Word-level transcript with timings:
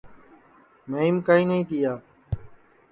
مھیم 0.89 1.15
کائیں 1.27 1.45
نائی 1.49 1.63
تِیا 1.69 1.93